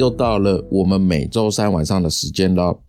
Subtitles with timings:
[0.00, 2.80] 又到了我们每周三晚上的时间了。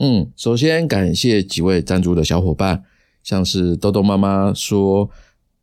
[0.00, 2.84] 嗯，首先感谢几位赞助的小伙伴，
[3.22, 5.08] 像是豆豆妈妈说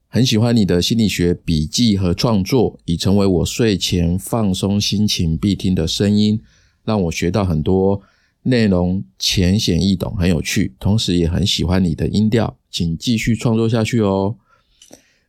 [0.08, 6.42] 很喜欢你的心理学笔记和创作，已成为我睡前放松心情必听的声音，
[6.84, 8.02] 让我学到很多
[8.42, 10.74] 内容，浅显易懂，很有趣。
[10.80, 14.38] 同时也很喜欢你的音调，请继续创作下去哦。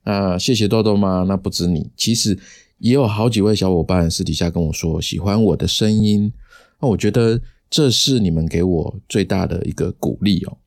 [0.04, 2.38] 啊，谢谢豆豆妈，那不止你，其实。
[2.78, 6.32] 也有好几位小伙伴私底下跟我说喜欢我的声音，
[6.80, 7.40] 那我觉得
[7.70, 10.58] 这是你们给我最大的一个鼓励哦。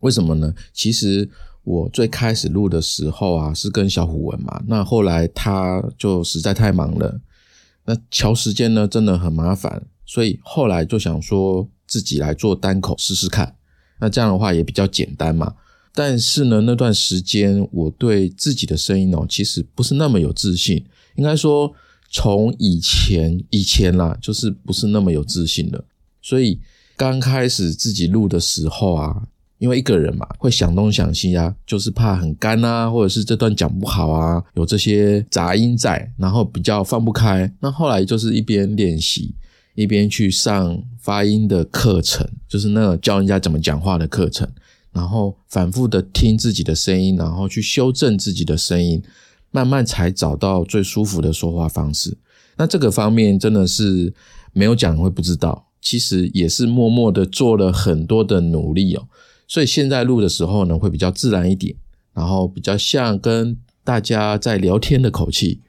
[0.00, 0.54] 为什么呢？
[0.72, 1.28] 其实
[1.62, 7.20] 我最开始录的时候啊，是跟小虎文嘛，那后来他就实在太忙了，
[7.84, 13.56] 那调时间呢真的很麻烦，所以后来就想说自己来做单口试试看，
[14.00, 15.54] 那这样的话也比较简单嘛。
[15.92, 20.86] 但是呢，那段时间我对自己的声音哦，其实不是那么有自信。
[21.16, 21.72] 应该说，
[22.10, 25.84] 从以前以前啦，就是不是那么有自信的。
[26.22, 26.60] 所以
[26.96, 29.22] 刚开始自己录的时候啊，
[29.58, 37.50] 因为一个人嘛，会想东想西啊，就是怕很干啊，或者是这段讲不好啊，有这些杂音在，然后比较放不开。
[37.60, 39.34] 那后来就是一边练习，
[39.74, 44.46] 一边去上发音的课程，就是那个教人家怎么讲话的课程，
[44.92, 49.02] 然后反复的听自己的声音，然后去修正自己的声音。
[49.50, 52.16] 慢慢才找到最舒服的说话方式。
[52.56, 54.12] 那这个方面真的是
[54.52, 59.08] 没有讲会不知道，其实也是默默的做了很多的努力哦。
[59.48, 61.74] 所以现在录的时候呢，会比较自然一点，
[62.12, 65.60] 然后比较像跟大家在聊天的口气，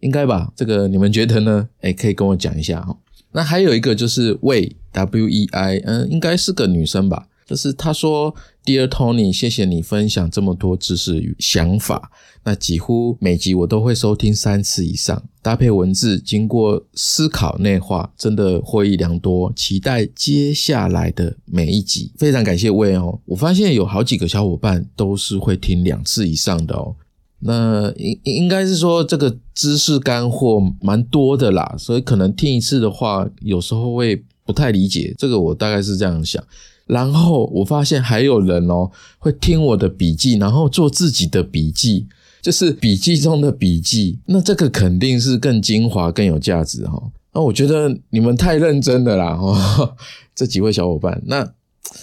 [0.00, 0.52] 应该吧？
[0.54, 1.68] 这个你们觉得呢？
[1.80, 2.96] 哎，可以跟我讲一下哈。
[3.32, 7.26] 那还有一个就是魏 W E I，嗯，应该是个女生吧。
[7.46, 8.34] 就是他说
[8.64, 12.10] ，Dear Tony，谢谢你分享这么多知识与想法。
[12.46, 19.52] 那几乎每集我都会收听三次以上，搭配文字，经过思考内化，真的获益良多。
[19.56, 22.12] 期待接下来的每一集。
[22.18, 26.94] 非常感谢魏哦，我发现有好几个小伙伴都是会听两次以上的哦。
[27.40, 35.14] 那应应该是说这个知识干货蛮多的啦，所以可能听一次的话，有时候会不太理解。
[35.18, 36.42] 这个我大概是这样想。
[36.86, 42.06] 然后我发现还有人哦，会听我的笔记，然后做自己的笔记，
[42.42, 44.18] 就是笔记中的笔记。
[44.26, 47.02] 那这个肯定是更精华、更有价值哈。
[47.32, 49.96] 那我觉得你们太认真了啦哈，
[50.36, 51.50] 这几位小伙伴，那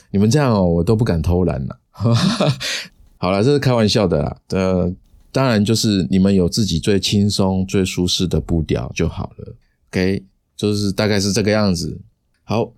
[0.10, 1.80] 你们这样哦，我都不敢偷懒了。
[3.18, 4.38] 好了，这是开玩笑的啦。
[4.50, 4.92] 呃，
[5.32, 9.56] 当然就是你们有自己最轻松、最舒适的步调就好了。
[9.92, 10.26] OK，
[10.58, 12.02] 就是大概是这个样子。
[12.44, 12.74] 好。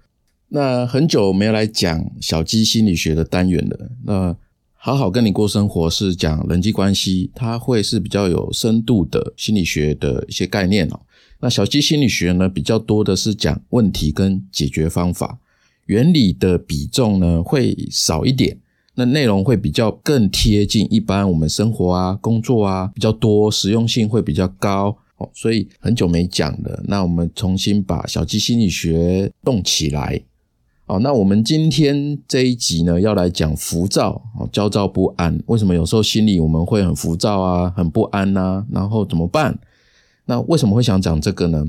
[0.56, 3.90] 那很久没有来讲小鸡心理学的单元了。
[4.04, 4.38] 那
[4.76, 11.00] 好好跟你过生活是讲人际关系，它会是比较有深度的心理学的一些概念哦。
[11.40, 15.40] 那小鸡心理学呢，比较多的是讲问题跟解决方法，
[15.88, 18.56] 原理的比重呢会少一点。
[18.94, 25.28] 那内容会比较更贴近一般我们生活啊、工作啊比较多，实用性会比较高哦。
[25.34, 30.22] 所以很久没讲了，那我们重新把小鸡心理学动起来。
[30.86, 34.22] 好，那我们今天这一集呢，要来讲浮躁、
[34.52, 35.42] 焦躁不安。
[35.46, 38.66] 为什么有时候心里我们会很浮躁啊，很不安呐？
[38.70, 39.58] 然后怎么办？
[40.26, 41.66] 那为什么会想讲这个呢？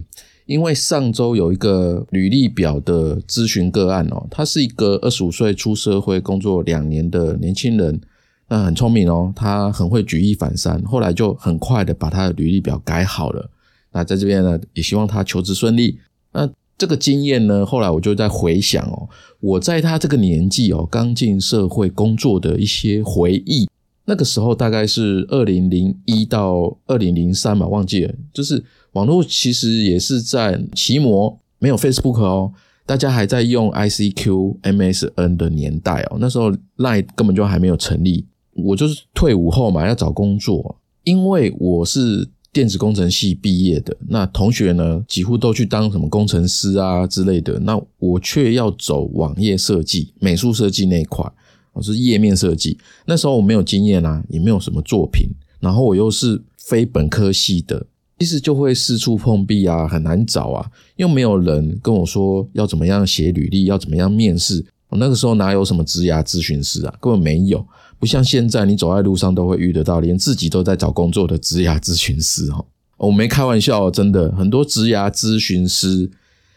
[0.47, 8.01] 因为上周有一个履历表的咨询个案哦，他是一个二十五岁出社会工作两年的年轻人，
[8.49, 13.49] 那很聪明哦，他很会举一反三，后来就很快的把他的履历表改好了。
[13.93, 16.01] 那在这边呢，也希望他求职顺利。
[16.33, 19.09] 那这个经验呢，后来我就在回想哦，
[19.41, 23.69] 我在他这个年纪哦，刚进社会工作的一些回忆。
[24.07, 28.15] 那个时候大概是二零零一到二零零三嘛，忘记了。
[28.33, 28.63] 就是
[28.93, 32.53] 网络其实也是在奇摩，没有 Facebook 哦，
[32.85, 36.19] 大家还在用 ICQ、MSN 的年代哦。
[36.21, 38.27] 那时候 Line 根本就还没有成立。
[38.53, 42.29] 我就是退伍后嘛，要找工作，因为我是。
[42.55, 47.59] 电子工程系毕业的那同学呢，几乎都去当什么工程师啊之类的。
[47.59, 51.29] 那我却要走网页设计、美术设计那一块，
[51.73, 52.79] 我是页面设计。
[53.07, 55.27] 那时候我没有经验啊，也没有什么作品，
[55.59, 57.85] 然后我又是非本科系的，
[58.21, 64.65] 其实就会四处碰壁啊，很难找啊，又没有人跟我说要怎么样写履历，要怎么样面试。
[64.91, 67.67] 我那个时候哪有什么职涯咨询师啊，根本没有。
[68.05, 72.63] 不像现在，你走在路上都会遇得到，连自己都在找工作的职涯咨询师哈。
[72.99, 76.11] 我没开玩笑，真的很多职涯咨询师，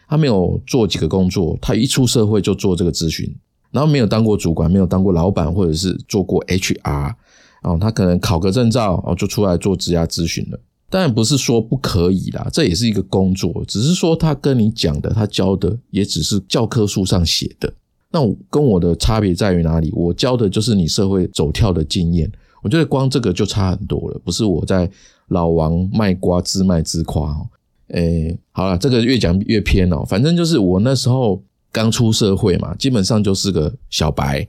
[0.06, 3.34] 他没有做几个工作，他一出社会就做这个咨询，
[3.70, 7.14] 然后没有当过主管，没有当过老板，或者是做过 HR，
[7.62, 10.60] 哦，他可能考个证照，哦，就出来做职涯咨询了。
[10.90, 17.72] 当然不是说不可以啦，这也是一个工作，只是说他跟你讲的，他教的也只是教科书上写的。
[18.10, 19.92] 那跟我的差别在于哪里？
[19.94, 22.30] 我教的就是你社会走跳的经验。
[22.62, 24.90] 我觉得光这个就差很多了，不是我在
[25.28, 27.46] 老王卖瓜自卖自夸哦。
[27.88, 30.04] 诶，好了，这个越讲越偏哦。
[30.04, 34.46] 反正就是我那时候刚出社会嘛，基本上就是个小白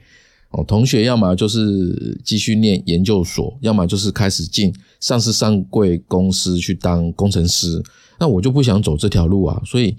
[0.52, 0.64] 哦。
[0.68, 7.82] 同学要么就是继续念研究所，要么就是开始进上市上柜公司去当工程师。
[8.20, 9.96] 那我就不想走这条路啊，所以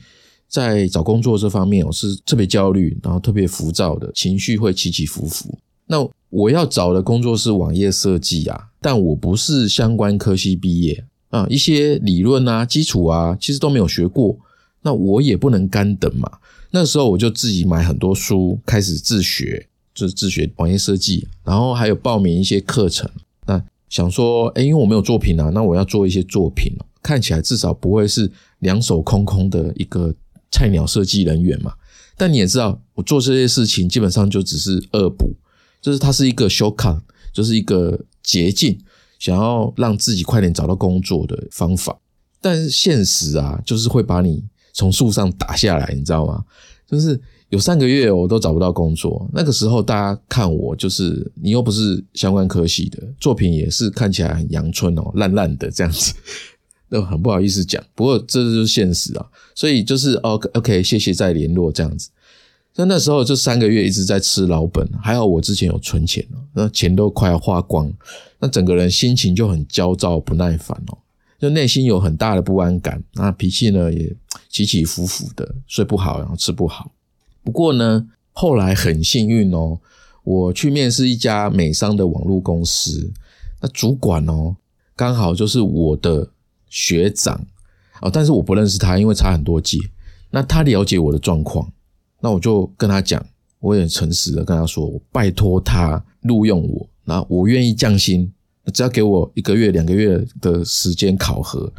[0.50, 5.56] 在找工作这方面，我是特别焦虑，然后特别浮躁的情绪会起起伏伏。
[5.86, 11.04] 那我要找的工作是网页设计啊，但我不是相关科系毕业。
[11.30, 14.36] 啊，一些理论啊、基础啊，其实都没有学过，
[14.82, 16.28] 那我也不能干等嘛。
[16.72, 23.08] 那时候我就自己买很多书，开始自学，就是自学网页设计，然后还有报名一些课程。
[23.46, 30.12] 那想说，哎，因为我没有作品啊，那我要做一些作品，看起来至少不会是两手空空的一个
[30.50, 31.74] 菜鸟设计人员嘛。
[32.16, 35.34] 但你也知道，我做这些事情基本上就只是恶补，
[35.80, 37.00] 就是它是一个 shortcut，
[37.32, 38.78] 就是一个捷径。
[39.18, 41.94] 想要让自己快点找到工作的方法，
[42.40, 44.42] 但是现实啊，就是会把你
[44.72, 46.42] 从树上打下来，你知道吗？
[46.88, 47.20] 就是
[47.50, 56.14] 有三个月我都找不到工作，那个时候大家看我，就是你又不是相关科系的，作品也是看起来很阳春哦，烂烂的这样子，
[56.90, 57.82] 都很不好意思讲。
[57.94, 62.10] 不过这就是现实啊，所以就是 OK OK，谢谢再联络这样子。
[62.76, 67.92] 那那时候就三个月一直在吃老本，还好我之前有存钱哦，那钱都快要花光，
[68.38, 70.98] 那整个人心情就很焦躁不耐烦哦，
[71.38, 74.14] 就内心有很大的不安感，那脾气呢也
[74.48, 76.92] 起起伏伏的，睡不好，然后吃不好。
[77.42, 79.78] 不过呢，后来很幸运哦，
[80.22, 83.12] 我去面试一家美商的网络公司，
[83.60, 84.56] 那主管哦
[84.94, 86.30] 刚好就是我的
[86.70, 87.38] 学长
[88.00, 89.78] 哦，但是我不认识他，因为差很多届，
[90.30, 91.70] 那他了解我的状况。
[92.22, 93.22] 那我就跟他讲，
[93.58, 98.32] 我也诚实的跟他说，我拜托他录用我，那我愿意降薪，
[98.72, 101.70] 只要给我一个月、两个月的时间考核，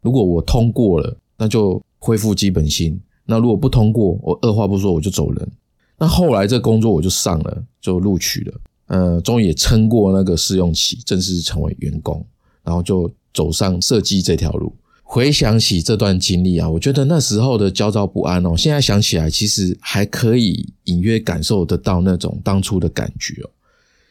[0.00, 2.96] 如果我通过了，那就恢复基本薪；
[3.26, 5.52] 那如果不通过，我二话不说我就走人。
[5.98, 12.24] 那后来这工作我就上了，就录取了，呃，终于也撑过那个试用期，正式成为员工，
[12.62, 14.74] 然后就走上设计这条路。
[15.04, 23.48] 回想起这段经历啊，我觉得那时候的焦躁不安哦，现在想起来其实还可以隐约感受得到那种当初的感觉哦，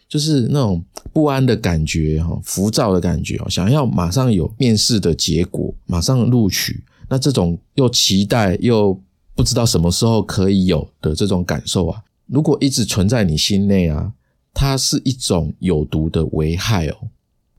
[0.07, 0.81] 就是那种
[1.11, 8.99] 不安的感觉哈，浮躁的感觉哦，想要马上有面试的结果，马上录取，那这种又期待又
[9.35, 14.13] 不知道什么时候可以有的这种感受啊，如果一直存在你心内啊，
[14.51, 16.95] 它是一种有毒的危害哦。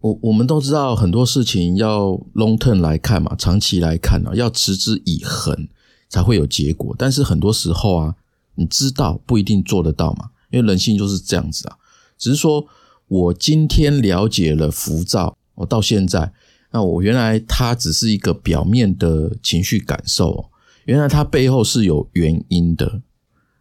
[0.00, 5.68] 我我们都知道很多事情要 long term 来看嘛，长期来看呢，要持之以恒
[6.08, 6.94] 才会有结果。
[6.96, 8.14] 但是很多时候啊，
[8.54, 11.76] 你知道不一定做得到嘛，因为人性就是这样子啊。
[12.16, 12.64] 只是说
[13.08, 16.32] 我今天了解了浮躁，我到现在，
[16.70, 20.44] 那我原来它只是一个表面的情绪感受哦，
[20.84, 23.02] 原来它背后是有原因的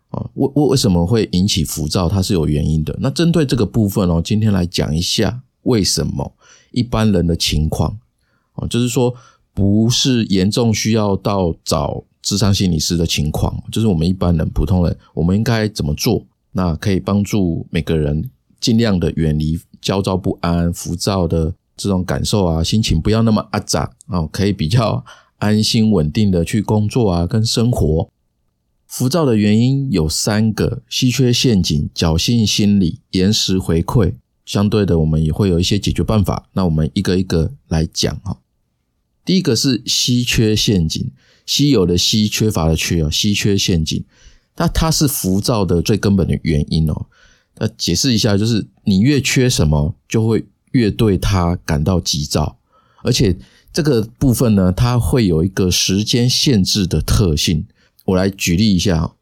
[0.10, 0.30] 啊。
[0.36, 2.08] 为为为什么会引起浮躁？
[2.08, 2.96] 它是有原因的。
[3.02, 5.42] 那针对这个部分哦，今天来讲一下。
[5.68, 6.34] 为什么
[6.72, 7.98] 一般人的情况
[8.54, 9.14] 啊，就是说
[9.54, 16.26] 不是严重需要到找智商心理师的情况，就是我们一般人、普通人，我们应该怎么做？
[16.52, 25.06] 那可以帮助每个人尽量的远离焦躁不安、浮躁的这种感受啊，心情不要那么阿杂啊，可以比较
[25.38, 28.10] 安心稳定的去工作啊，跟生活。
[28.88, 34.14] 浮躁的原因有三个：稀缺陷阱、侥幸心理、延时回馈。
[34.48, 36.48] 相对的，我们也会有一些解决办法。
[36.54, 38.40] 那我们一个一个来讲哈。
[39.26, 41.12] 第一个是稀缺陷阱，
[41.46, 44.04] 稀有的稀，缺乏的缺啊，稀缺陷阱。
[44.56, 47.08] 那它是浮躁的最根本的原因哦。
[47.58, 52.58] 那解释一下，就是你越缺什么，就会越对它感到急躁，
[53.04, 53.38] 而且
[53.74, 57.68] 这个部分呢，它会有一个时间限制的特性。
[58.06, 59.16] 我来举例一下，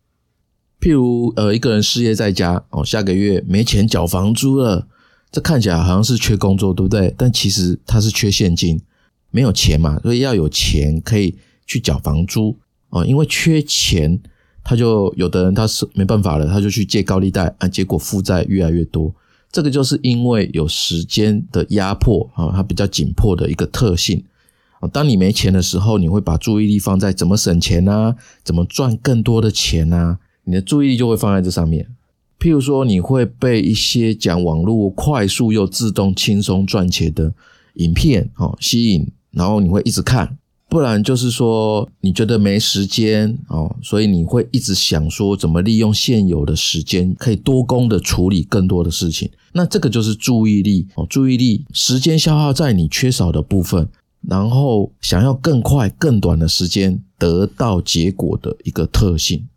[0.79, 4.87] 譬如呃，一个人失业在家哦，下个月没钱缴房租了。
[5.35, 7.13] 这看起来好像是缺工作，对不对？
[7.17, 8.79] 但其实他是缺现金，
[9.31, 11.35] 没有钱嘛，所以要有钱可以
[11.67, 13.05] 去缴房租哦。
[13.05, 14.17] 因为缺钱，
[14.63, 19.13] 他就有的人他是没办法了，他就去借高利贷啊，结果负债越来越多。
[19.51, 24.23] 这个就是因为有时间的压迫啊，它比较紧迫的一个特性
[24.79, 24.87] 啊。
[24.87, 31.89] 当你没钱的时候，你会把注意力放在怎么省钱啊，怎么赚更多的钱啊，你的注意力就会放在这上面。
[32.39, 37.33] 譬如说，你会被一些讲网络快速又自动轻松赚钱的
[37.75, 40.37] 影片哦吸引，然后你会一直看。
[40.67, 49.29] 不然就是说你觉得没时间哦，所以你会一直想说怎么利用现有的时间，可以多工的处理更多的事情。
[49.53, 53.87] 那这个就是注意力哦，注意力时间消耗在你缺少的部分，
[54.27, 59.47] 然后想要更快、更短的时间得到结果的一个特性。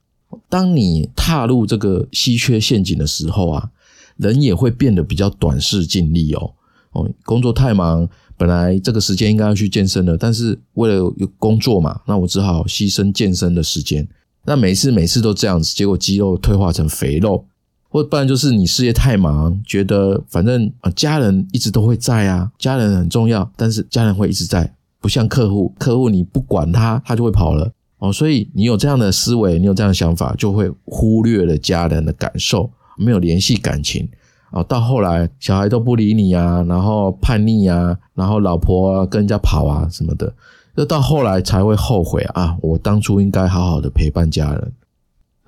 [0.49, 3.71] 当你踏入这个稀缺陷阱的时候啊，
[4.17, 6.53] 人也会变得比较短视、尽力哦
[6.93, 8.09] 哦，工作太忙。
[8.37, 14.07] 本来这个时间应该要去健身的，但是为了有工作嘛，那我只好牺牲健身的时间。
[14.45, 17.45] 那每次每次都这样子，结果肌肉退化成肥肉，
[17.89, 28.13] 或不然就是你事业太忙，觉得反正啊家人一直都会在啊，家人很重要，但是家人会一直在，不像客户，客户你不管他，他就会跑了哦。
[28.13, 34.09] 所以你有这样的思维，你有这样的想法，就会忽略了家人的感受，没有联系感情。
[34.51, 40.35] 哦，到后来小孩都不理你啊，然后叛逆啊，然后老婆跟人家跑啊什么的，
[40.75, 42.57] 就到后来才会后悔啊！
[42.63, 44.73] 我当初应该好好的陪伴家人。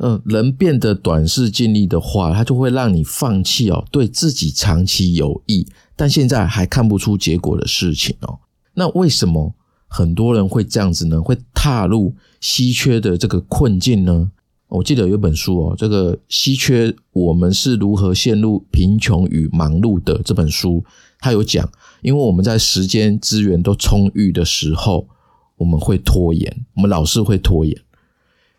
[0.03, 5.67] 嗯，人变得短视尽力的话，他就会让你放弃哦，对自己长期有益，
[5.97, 8.41] 但现在还看不出结果的事情哦。
[8.75, 9.55] 那为什么
[9.93, 11.21] 很多人会这样子呢？
[11.21, 14.31] 会踏入稀缺的这个困境呢？
[14.69, 20.85] 我记得有本书哦，这个稀缺我们是如何陷入贫穷与忙碌的这本书，
[21.19, 21.69] 它有讲，
[22.03, 25.09] 因为我们在时间资源都充裕的时候，
[25.57, 27.77] 我们会拖延，我们老是会拖延。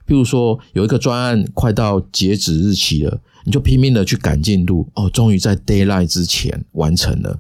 [0.06, 7.40] 譬如说，有一个专案快到截止日期了，你就拼命的去赶进度，哦，终于在 d a y l i g h t 之前完成了，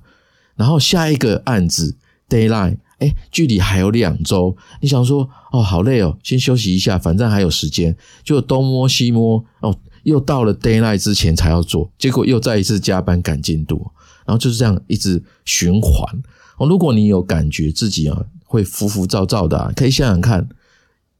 [0.55, 1.97] 然后下一个案子
[2.29, 10.97] d a y l i g h t 哎，距离还有两周，你想说哦，好累哦，先休息一下，反正还有时间，就东摸西摸哦，又到了 d a y l i g
[10.97, 13.89] h t 之前才要做，结果又再一次加班赶进度，
[14.23, 16.21] 然后就是这样一直循环
[16.59, 16.67] 哦。
[16.67, 20.47] 如果你有感觉自己啊会浮浮躁躁的，可以想想看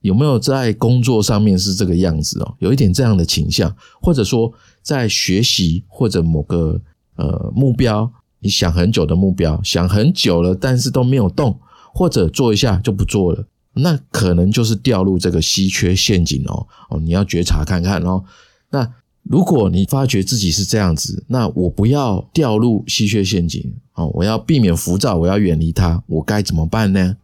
[0.02, 6.80] 有没有在工作上面是这个样子哦，有一点这样的倾向，或者说在学习或者某个
[7.16, 11.60] 呃目标，你想很久的目标，想很久了，但是都没有动。
[11.94, 18.24] 或者做一下就不做了，那可能就是掉入这个稀缺陷阱哦哦，你要觉察看看哦。
[18.70, 18.92] 那
[19.24, 27.18] 如果你发觉自己是这样子，那我不要掉入稀缺陷阱哦，我要避免浮躁，我要远离它，我该怎么办呢？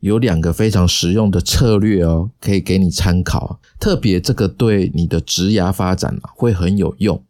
[0.00, 7.22] 有两个非常实用的策略哦，可以给你参考，特别这个对你的职涯发展啊会很有用。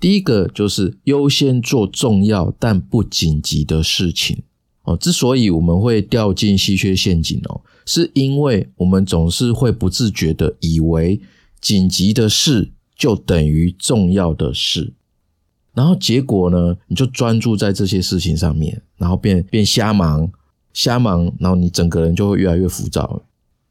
[0.00, 4.42] 第一个就是优先做重要但不紧急的事情。
[4.88, 11.20] 哦，之所以我们会掉进稀缺陷阱哦，是因为我们总是会不自觉的以为
[11.60, 14.94] 紧急的事就等于重要的事，
[15.74, 20.30] 然后结果呢，你就专注在这些事情上面，然后变变瞎忙，
[20.72, 23.22] 瞎忙，然后你整个人就会越来越浮躁。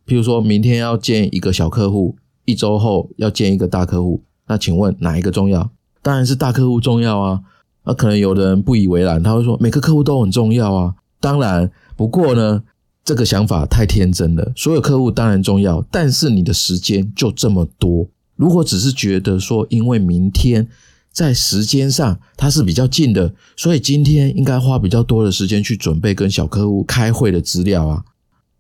[0.06, 5.72] 譬如说明天要见一个小客户，一周后要见一个大客户，那请问哪一个重要？
[6.04, 7.42] 当然是大客户重要啊。
[7.84, 10.96] 那可能有的人不以为然，他会说每个客户都很重要啊。
[11.20, 12.62] 当然，不过呢，
[13.04, 14.52] 这个想法太天真了。
[14.56, 18.08] 所有客户当然重要，但是你的时间就这么多。
[18.36, 20.68] 如果只是觉得说，因为明天
[21.12, 28.04] 在时间上它是比较近的，所以今天应该花比较多的时间去准备跟小客户开会的资料啊，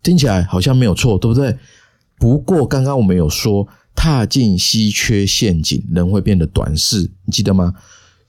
[0.01, 1.55] 听起来好像没有错，对不对？
[2.17, 7.73] 不过刚刚我们有说，踏进稀缺陷阱，人会变得短视，你记得吗？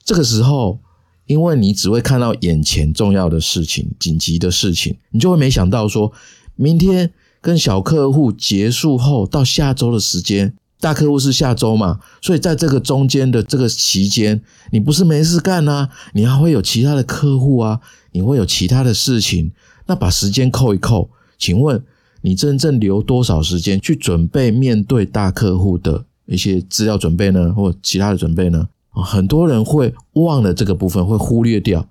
[0.05, 0.81] 这个时候。
[1.29, 6.11] 因为你只会看到眼前重要的事情、紧急的事情，你就会没想到说，
[6.57, 12.01] 明天跟小客户结束后到下周的时间，大客户是下周嘛？
[12.23, 14.41] 所以在这个中间的这个期间，
[14.73, 17.81] 你不是没事干啊，你还会有其他的客户啊，
[18.13, 19.53] 你会有其他的事情，
[19.87, 21.85] 那把时间扣一扣，请问
[22.23, 28.67] 你真正留多少时间去准备面对大客户的一些资料准备呢，或其他的准备呢？
[29.03, 31.89] 很多人会忘了这个部分，会忽略掉。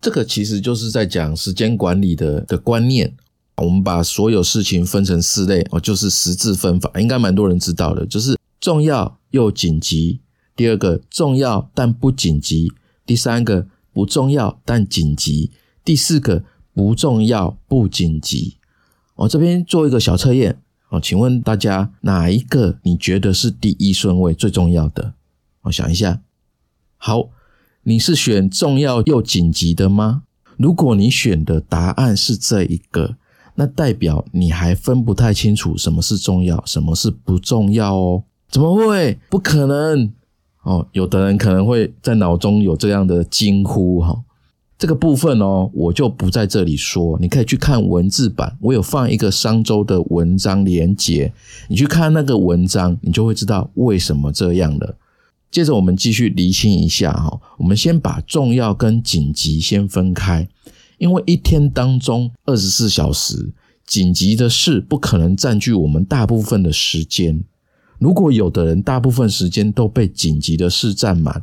[0.00, 3.16] 这个其实就是在讲时间管理的的观念。
[3.56, 8.06] 我们把所有事情分成四类，哦，就是十字分法，应该蛮多人知道的。
[8.06, 10.20] 就是重要又紧急，
[10.56, 12.72] 第二个重要但不紧急，
[13.04, 15.50] 第三个不重要但紧急，
[15.84, 18.56] 第四个不重要不紧急。
[19.16, 25.12] 我这边做一个小测验，哦，请问大家哪一个你觉得是第一顺位最重要的？
[25.64, 26.22] 我想一下。
[27.02, 27.30] 好，
[27.84, 30.24] 你是选重要又紧急的吗？
[30.58, 33.16] 如果你选的答案是这一个，
[33.54, 38.24] 那代表你还分不太清楚什么是重要，什么是不重要哦？
[38.50, 39.18] 怎么会？
[39.30, 40.12] 不可能
[40.62, 40.86] 哦！
[40.92, 44.22] 有的人可能会在脑中有这样的惊呼哈。
[44.78, 51.32] 这个部分哦，我就不在这里说，你可以去看文字版，我有放一个商周的文章连接，
[51.68, 54.96] 你去看那个文章，你就会知道为什么这样了。
[55.50, 60.48] 接着我们继续厘清一下哈，我们先把重要跟紧急先分开，
[60.98, 63.52] 因为一天当中二十四小时，
[63.84, 67.42] 紧急的事不可能占据我们大部分的时间。
[67.98, 71.42] 如果有的人大部分时间都被紧急的事占满，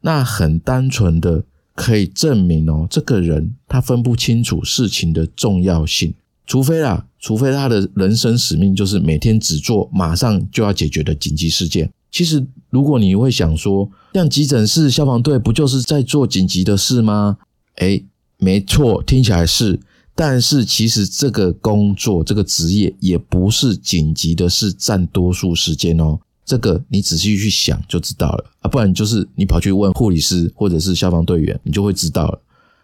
[0.00, 1.44] 那很单纯的
[1.74, 6.12] 可以证明哦，这个人他分不清楚事情的重要性，
[6.44, 11.90] 除非啦，除非他的人生使命就是每天只做马上就要解决的紧急事件。
[12.14, 17.38] 其实，如果你会想说，像急诊室、消防队不就是在做紧急的事吗？
[17.78, 18.04] 诶，
[18.38, 19.80] 没错，听起来是。
[20.14, 26.16] 但是，其实这个工作、这个职业也不是紧急的事占多数时间哦。
[26.44, 32.40] 这个你仔细去想就知道了啊，不然就是你跑去问护理师或者是消防队员，你就会知道了。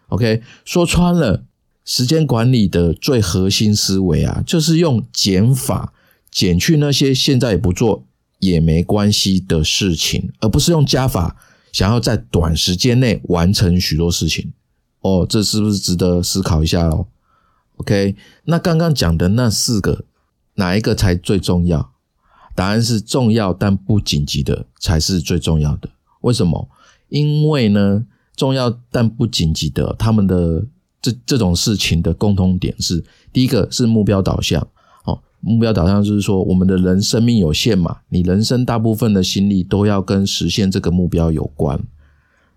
[0.09, 1.41] OK，说穿了，
[1.85, 5.93] 时间管理的最核心思维啊，就是用减法
[6.29, 8.03] 减去那些现在也不做。
[8.41, 11.37] 也没关系的事情，而不是用加法
[11.71, 14.51] 想要在短时间内完成许多事情。
[14.99, 17.07] 哦，这是不是值得思考一下喽
[17.77, 20.05] ？OK，那刚刚讲的那四个，
[20.55, 21.93] 哪一个才最重要？
[22.53, 25.89] 答案是重要但不紧急的才是最重要的。
[26.21, 26.69] 为什么？
[27.09, 28.05] 因为呢，
[28.35, 30.65] 重要但不紧急的，他们的
[31.01, 34.67] 这这种事情的共通点是：第一个是目标导向。
[35.41, 41.79] 目标导向就是说，我们的人生命有限嘛，你人生大部分的心力都要跟实现这个目标有关。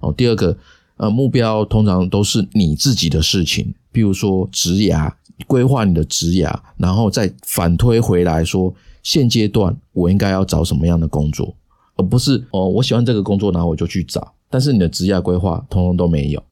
[0.00, 0.56] 哦，第二个，
[0.98, 5.11] 呃，目标通常都是你自己的事情，譬如说职涯
[5.46, 11.54] 规划你的职涯，然后再反推回来说，现阶段我应该要找什么样的工作，
[11.96, 16.42] 而不是哦，我喜欢这个工作，然后我就去找，但是你的职业规划通通都没有。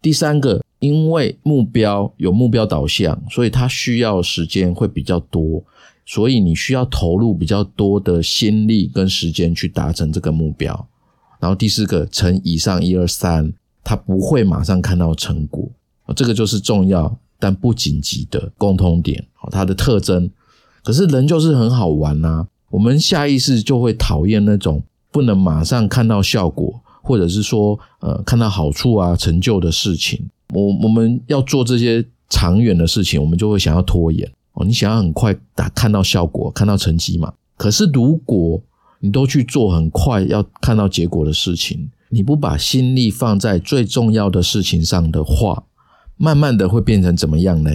[0.00, 0.60] 第三个。
[0.80, 5.64] 因为目标有目标导向，所以它需要时间会比较多，
[6.06, 10.88] 所以你需要投入比较多的心力跟时间去达成这个目标。
[11.40, 15.70] 然后第四个，乘以上一二三，它不会马上看到成果，
[16.16, 20.30] 这个就是重要但不紧急的共通点，它的特征。
[20.82, 30.28] 可是人就是很好玩呐，我们下意识就会讨厌那种不能马上看到效果，或者是说呃看到好处啊成就的事情。
[30.54, 34.64] 我我们要做这些长远的事情，我们就会想要拖延哦。
[34.64, 37.34] 你想要很快打看到效果、看到成绩嘛？
[37.56, 38.60] 可是如果
[38.98, 45.64] 你都去做很快要看到结果的事情，你不把心力放在最重要的事情上的话，
[46.16, 47.70] 慢慢的会变成怎么样呢？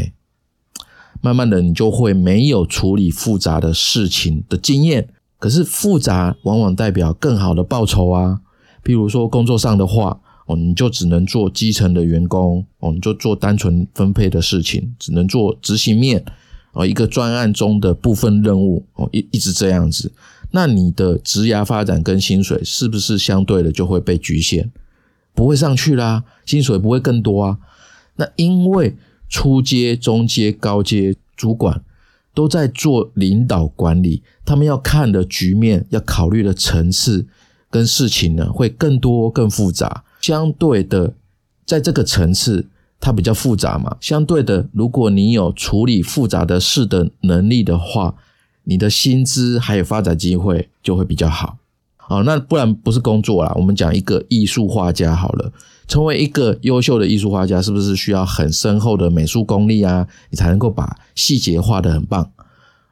[1.22, 5.10] 慢慢的，你就会没有处理复杂的事情的经验。
[5.38, 8.42] 可是复杂往往代表更好的报酬啊。
[8.84, 10.20] 譬如说工作上的话。
[10.50, 16.26] 哦，你就只能做基层的员工哦，你就做单纯分配的事情，只能做执行面
[16.74, 20.12] 哦，一个专案中的部分任务哦，一一直这样子，
[20.52, 24.72] 那你的职涯发展跟薪水是不是相对的就会被局限，
[25.34, 27.58] 不会上去啦，薪水不会更多啊？
[28.16, 28.96] 那因为
[29.28, 31.82] 初阶、中阶、高阶主管
[32.34, 37.26] 都在做领导管理，他们要看的局面、要考虑的层次
[37.70, 40.04] 跟事情呢，会更多、更复杂。
[40.22, 41.14] 相对的，
[41.66, 42.68] 在这个层次，
[43.00, 43.96] 它比较复杂嘛。
[44.02, 48.16] 相对的，如果你有处理复杂的事的能力的话，
[48.64, 51.58] 你的薪资还有发展机会就会比较好。
[52.08, 53.54] 哦，那不然不是工作啦。
[53.56, 55.52] 我们讲一个艺术画家好了，
[55.88, 60.08] 成为一个优秀的艺术画家，是不是需要很深厚的美术功力啊？
[60.32, 62.32] 你才能够把细节画得很棒。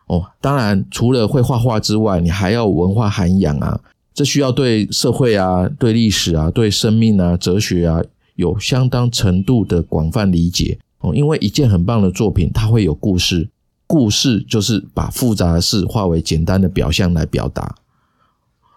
[0.06, 3.80] 哦，当然，除了会画画之外，你还要文化涵养啊。
[4.14, 8.02] 这需要对社会啊、对历史啊、对生命啊、哲学啊
[8.38, 11.14] 有相当程度的广泛理解哦。
[11.14, 13.50] 因为一件很棒的作品，它会有故事，
[13.86, 17.76] 故事就是把复杂的事化为简单的表象来表达。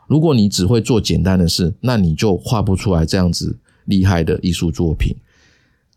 [0.08, 5.14] 如果你只会做简单的事，那你就画不出来这样子厉害的艺术作品。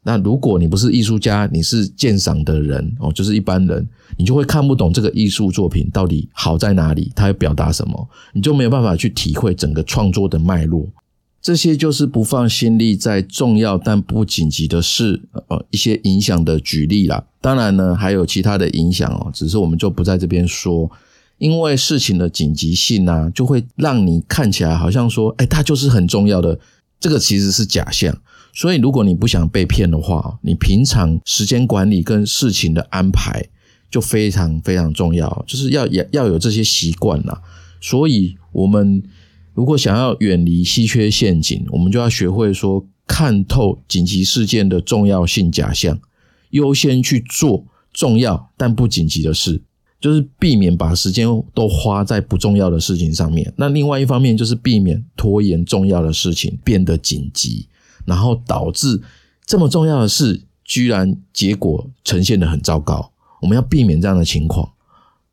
[0.05, 10.85] 那如果你不是艺术家，你是鉴赏的人哦，就是一般人，你就会看不懂这个艺术作品到底好在哪里，它要表达什么，你就没有办法去体会整个创作的脉络。
[11.43, 17.25] 这些就是不放心力在重要但不紧急的事，呃，一些影响的举例啦。
[17.41, 20.89] 当然呢，还有其他的影响哦，只是我们就不在这边说，
[21.39, 26.57] 因为事情的紧急性呢，就会让你看起来好像说，哎，它就是很重要的，
[26.97, 28.17] 这个其实是假象。
[28.53, 33.43] 所以，如果你不想被骗的话，你平常时间管理跟事情的安排
[33.91, 37.41] 就非常非常重要，就是要要要有这些习惯啦。
[37.81, 39.03] 所以，我们
[39.53, 45.99] 如果想要远离稀缺陷阱，我们就要学会说看透紧急事件的重要性假象，
[46.49, 49.61] 优先去做重要但不紧急的事，
[49.99, 53.53] 就是避免把时间都花在不重要的事情上面。
[53.57, 57.67] 那另外一方面就是避免拖延重要的事情变得紧急，
[58.05, 59.01] 然后导致
[59.45, 63.11] 这么重要的事居然结果呈现的很糟糕。
[63.41, 64.71] 我们要避免这样的情况。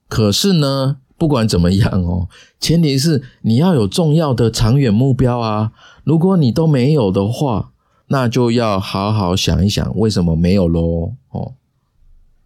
[0.08, 0.98] 可是呢？
[1.20, 5.72] 不管怎么样哦， 前提是你要有重要的长远目标啊。
[6.02, 7.72] 如果你都没有的话，
[8.08, 11.12] 那就要好好想一想为什么没有喽。
[11.28, 11.52] 哦，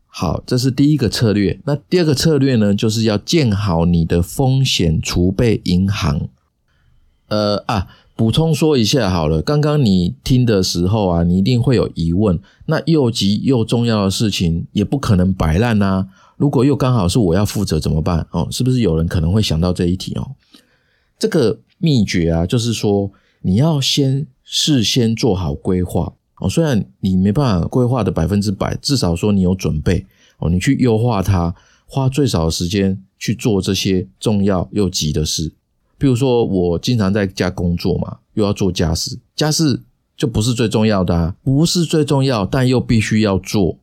[0.07, 1.61] 好，这是第一个策略。
[1.67, 6.29] 那第二个策略呢，就是要建好你的风险储备银行。
[7.29, 12.41] 呃啊，补充说一下好了，刚刚你听的时候啊，你一定会有疑问。
[12.67, 16.09] 那又急又重要的事情，也不可能摆烂啊。
[16.37, 18.27] 如果又刚好是我要负责怎么办？
[18.31, 20.33] 哦，是不是有人可能会想到这一题哦？
[21.19, 23.11] 这个秘诀啊，就是说
[23.43, 26.49] 你要先事先做好规划哦。
[26.49, 30.05] 虽然你没办法规划的百分之百，至少说你有准备
[30.39, 30.51] 哦。
[30.51, 31.55] 你去优化它，
[31.87, 35.53] 花最少的时间去做这些重要又急的事。
[35.97, 39.81] 比如说，我经常在家工作嘛，又要做家事，家事
[40.17, 43.79] 就不是最重要的啊，不是最重要，但又必须要做。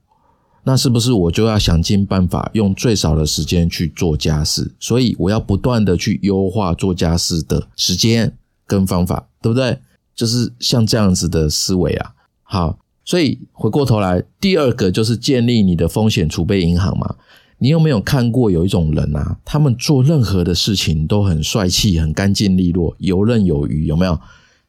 [0.63, 4.71] 那是不是我就要想尽办法用最少的时间去做家事？
[4.80, 9.80] 所以我要不断的去优化做家事的时间跟方法，对不对？
[10.13, 12.12] 就是像这样子的思维啊。
[12.43, 17.15] 好，所以回过头来，第二个就是建立你的风险储备银行嘛。
[17.58, 19.38] 你有没有看过有一种人啊？
[19.43, 24.19] 他们做任何的事情都很帅气、很干净利落、游刃有余，有没有？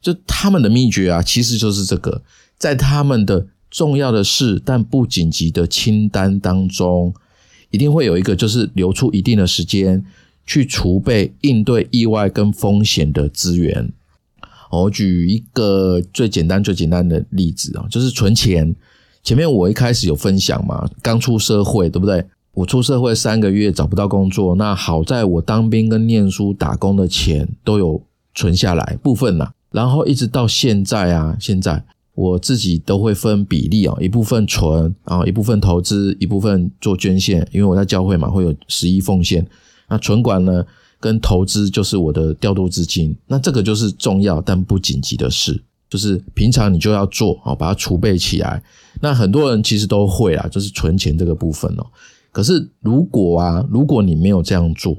[0.01, 2.23] 就他们的秘诀啊，其实就是这个，
[2.57, 3.45] 在他们的。
[3.73, 7.11] 重要的事但不紧急的清单当中，
[7.71, 10.05] 一定会有一个，就是留出一定的时间
[10.45, 13.91] 去储备应对意外跟风险的资源。
[14.69, 18.75] 我举一个最简单、最简单的例子啊，就是存钱。
[19.23, 22.23] 前面我一开始有分享嘛，刚出社会，对不对？
[22.53, 27.99] 我出社会三个月找不到工作，那好在我当兵跟念书打工的钱都有
[28.35, 31.83] 存下来部分呐，然后一直到现在啊，现在。
[32.15, 37.47] 我自己都会分比例哦，一部分存，然后一部分投资，一部分做捐献。
[37.51, 39.43] 因为我在教会嘛，会有十一奉献。
[39.89, 40.63] 那存管呢，
[40.99, 43.15] 跟投资就是我的调度资金。
[43.25, 48.61] 那这个就是重要但不紧急的事，就是平常你就要做哦，把它储备起来。
[49.01, 51.85] 那很多人其实都会啊，就是存钱这个部分哦。
[52.31, 54.95] 可是如果啊，如果你没有这样做，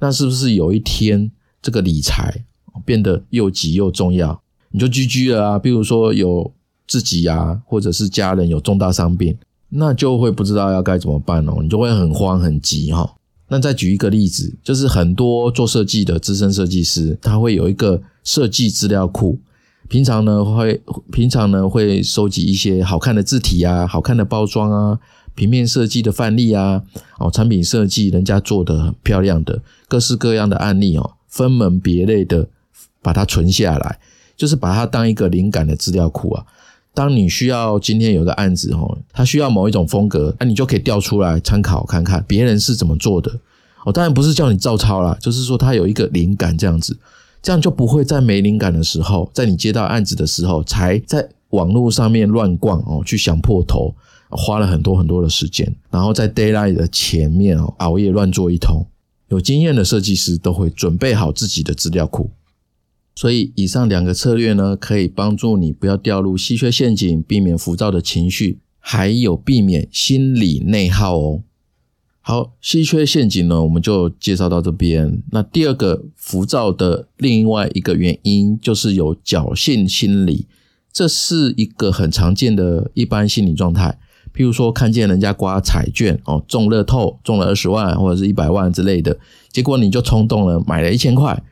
[0.00, 1.30] 那是不是有一天
[1.62, 2.44] 这个理财
[2.84, 5.58] 变得又急又重要，你就 GG 了啊？
[5.60, 6.52] 比如说有。
[6.86, 9.36] 自己呀，或者是家人有重大伤病，
[9.70, 13.14] 那就会不知道要该怎么办哦，你就会很慌很急哈。
[13.48, 19.38] 那再举一个例子，就是很多做设计的资深设计师，他会有一个设计资料库，
[19.88, 24.98] 平常呢会平常呢会收集一些好看的字体啊、好看的包装啊、
[25.36, 26.82] 平面设计的范例啊、
[27.18, 32.48] 哦产品设计人家做的很漂亮的各式各样的案例哦，分门别类的
[33.00, 34.00] 把它存下来，
[34.36, 36.44] 就是把它当一个灵感的资料库啊。
[36.96, 43.30] 当你需要今天有个案子哦，它需要某一种风格，那你就可以调出来参考看看别人是怎么做的。
[43.84, 46.96] 哦，当然不是叫你照抄啦，就是说他有一个灵感这样子，
[47.42, 53.94] 这样就不会在没灵感的时候，在你接到案子的时候，才在网络上面乱逛哦，去想破头，
[54.30, 58.86] 花了很多很多的时间，然后在 d a y l i g h t 的前面哦熬夜乱做一通。
[59.28, 62.30] 有经验的设计师都会准备好自己的资料库。
[63.18, 71.42] 所以，以上两个策略呢，可以帮助你不要掉入稀缺陷阱，避免浮躁的情绪，还有避免心理内耗哦。
[72.20, 75.22] 好，稀缺陷阱呢，我们就介绍到这边。
[75.30, 80.46] 那第二个浮躁的另外一个原因，就是有侥幸心理，
[80.92, 83.98] 这是一个很常见的一般心理状态。
[84.34, 89.18] 譬如说，看见人家刮彩券哦，中乐透中了二十万或者是一百万之类的，
[89.50, 91.42] 结果你就冲动了，买了一千块。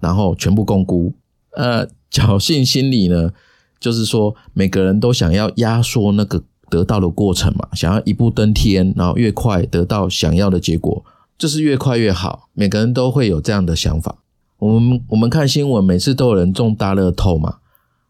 [0.00, 1.12] 然后全部共估，
[1.56, 3.30] 呃， 侥幸心理呢，
[3.78, 11.04] 就是说每个人都想要压缩那个得到的过程嘛，想要一步登天，然后越快得到想要的结果，
[11.36, 12.48] 就是越快越好。
[12.54, 14.16] 每个人都会有这样的想法。
[14.58, 17.58] 我们我们看新闻，每次都有人中大乐透嘛，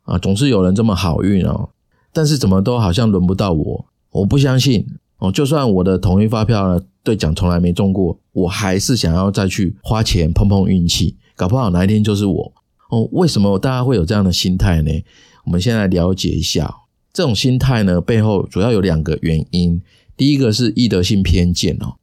[0.04, 1.68] 啊，总是有人这么好运哦，
[2.12, 4.86] 但是怎么都好像轮不到我，我不相信
[5.18, 5.30] 哦。
[5.30, 11.16] 就算我的统一发票呢，兑奖从来没中过，我还是想要再去花钱碰碰运气。
[11.38, 12.52] 搞不好哪一天就是我
[12.90, 13.08] 哦？
[13.12, 14.90] 为什么大家会有这样的心态呢？
[15.44, 16.74] 我们先来了解一下
[17.12, 19.80] 这种心态呢，背后主要有两个原因。
[20.16, 21.94] 第一个是易得性偏见哦，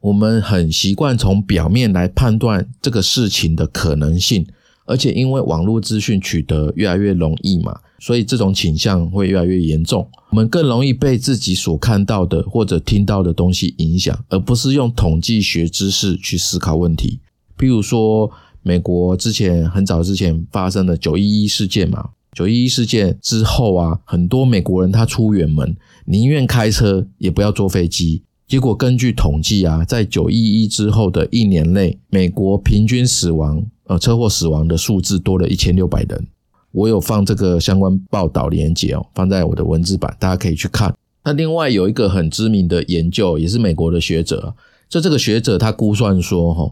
[0.00, 4.46] 我们很习惯从表面来判断这个事情的可能性
[4.84, 10.06] 而且因为网络资讯取得越来越容易嘛，所以这种倾向会越来越严重。
[10.30, 17.20] 我们更容易被自己所看到的或者听到的东西影响，而不是用统计学知识去思考问题。
[17.56, 18.30] 譬如说，
[18.62, 28.22] 美国之前很早之前发生的九一一事件嘛，九一一事件之后啊，很多美国人他出远门宁愿开车也不要坐飞机。
[28.46, 36.26] 结果根据统计啊，在九一一之后的一年内，美国平均死亡呃车祸死亡的数字多了一千六百人。
[36.70, 40.94] 我有放这个相关报道连接哦，放在我的文字版，大家可以去看。
[41.24, 44.54] 那另外有一个很知名的研究，也是美国的学者，
[44.88, 46.70] 就这个学者他估算说，哈，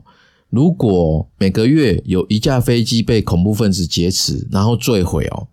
[0.50, 5.48] 如果每个月有一架飞机被恐怖分子劫持，然后坠毁哦，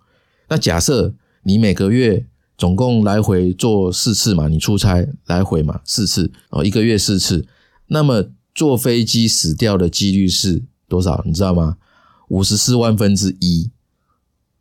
[0.50, 2.26] 那假设你每个月。
[2.58, 7.48] 总共来回坐四次嘛，你出差来回嘛四次哦，一个月四次，
[7.90, 11.22] 那么坐飞机死掉的几率是多少？
[11.24, 11.78] 你知道吗？
[12.30, 13.70] 五十四万分之一，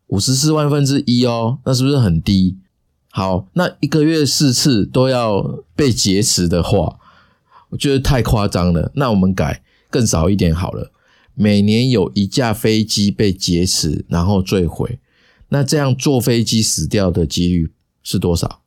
[0.09, 2.59] 五十四万分之一哦，那是不是很低？
[3.09, 6.99] 好，那一个月四次都要被劫持的话，
[7.70, 8.92] 我觉得太夸张了。
[8.96, 10.92] 那我们改更少一点好了，
[11.35, 14.99] 每年有一架飞机被劫持然后坠毁，
[15.49, 17.72] 那这样坐飞机死掉的几率？
[18.03, 18.62] 是多少？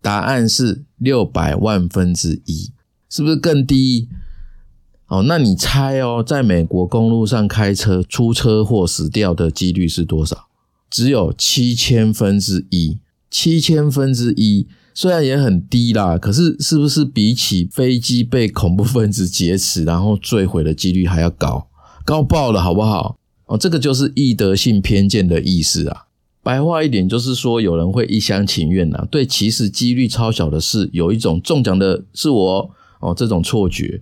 [0.00, 2.70] 答案是六百万分之一，
[3.10, 4.08] 是不是更低？
[5.08, 10.48] 哦，那你猜哦，在美国公路上开车出车祸死掉的几率是多少？
[10.88, 12.98] 只有七千分之一，
[13.30, 21.68] 七千分之一，虽然也很低啦，可是是不是比起飞机被恐怖分子劫持然后坠毁的几率还要高？
[22.02, 23.18] 高爆了，好不好？
[23.44, 26.06] 哦，这个就是易得性偏见的意思啊。
[26.42, 34.00] 白话一点就是说，有人会一厢情愿呐，对其实几率超小的事有一种中奖的是我哦这种错觉，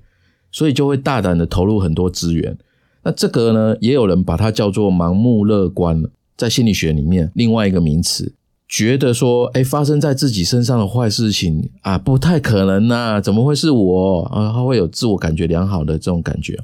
[0.53, 2.57] 所以就会大胆的投入很多资源。
[3.03, 6.05] 那这个呢，也有人把它叫做盲目乐观，
[6.37, 8.33] 在心理学里面另外一个名词，
[8.77, 14.51] 觉得说，哎，发生在自己身上的坏事情啊，不太可能呐，怎么会是我啊？
[14.53, 16.59] 他会有自我感觉良好的这种感觉，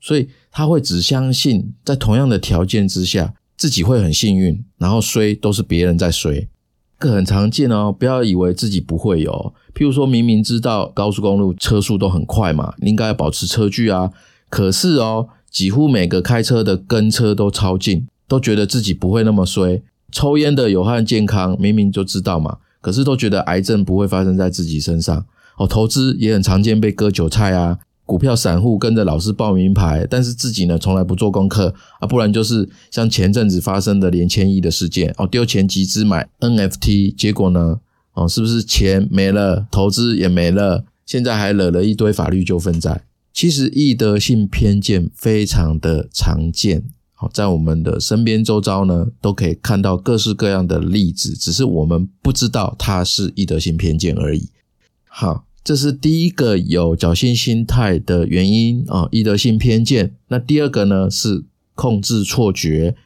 [0.00, 3.34] 所以他会只相信在同样的条件之下。
[3.54, 6.48] 自己会很幸运，然后衰都是别人在衰，
[6.98, 7.94] 这很常见哦。
[7.96, 14.10] 不要以为自己不会有，譬如说明明知道高速公路车速都很快嘛，应该要保持车距啊，
[14.48, 19.82] 可是哦，几乎每个开车的跟车都超近，都觉得自己不会那么衰。
[20.12, 25.24] 抽烟的有害健康，明明就知道嘛，可是都觉得癌症不会发生在自己身上。
[25.56, 27.78] 哦，投资也很常见被割韭菜啊。
[28.04, 37.78] 股票散户跟着老师报名牌，但是自己呢从来不做功课啊，不然就是像前阵子发生的连千亿的事件哦，丢钱集资买 NFT，结果呢
[38.14, 43.02] 哦，是不是钱没了，投资也没了，现在还惹了一堆法律纠纷在。
[43.32, 46.82] 其实易得性偏见非常的常见，
[47.32, 54.48] 在我们的身边周遭呢都可以看到各式各样的例子，只是我们不知道它是易得性偏见而已。
[55.06, 55.44] 好。
[55.64, 60.16] 这是第一个有侥幸心态的原因啊，易得性偏见。
[60.26, 61.44] 那第二个呢是
[61.76, 62.96] 控制错觉，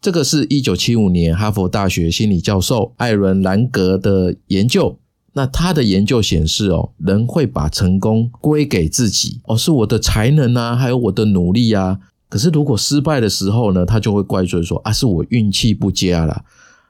[0.00, 4.98] 这个是一九七五年哈佛大学心理教授艾伦兰格的研究。
[5.34, 11.98] 那他的研究显示哦，人会把成功归给自己哦，是我的才能啊，还有我的努力啊。
[12.28, 16.44] 可是如果失败的时候呢，他就会怪罪说啊，是我运气不佳啦，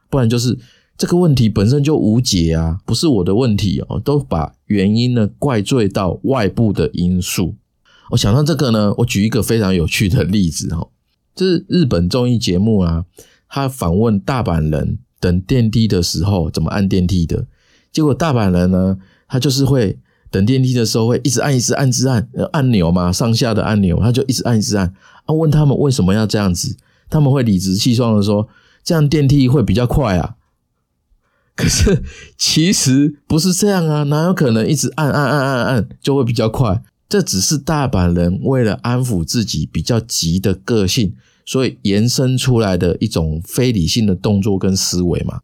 [0.08, 0.58] 不然就是。
[1.00, 7.54] 这个问题本身就无解啊，不是我的问题哦，都把原因呢怪罪到外部的因素。
[8.10, 10.88] 我想到这个呢，我举一个非常有趣的例子哈，
[11.36, 13.04] 就是日本综艺节目啊，
[13.48, 17.46] 他访问大阪人等电梯的时候怎么按电梯的，
[17.92, 18.98] 结果大阪人呢，
[19.28, 19.96] 他就是会
[20.30, 24.92] 等电梯的时候会一直按一直按一直按按钮嘛，上下的按钮，他就一直按一直按
[25.24, 26.76] 啊，问他们为什么要这样子，
[27.08, 28.48] 他们会理直气壮的说，
[28.84, 30.34] 这样电梯会比较快啊。
[31.56, 32.04] 可是
[32.36, 36.82] 其实不是这样啊，哪有可能一直按按按按按就会比较快？
[37.08, 41.14] 这只是大阪人为了安抚自己比较急的个性，
[41.44, 45.40] 所以延伸出来的一种非理性的动作跟思维嘛。